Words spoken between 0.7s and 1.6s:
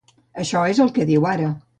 és el que diu ara.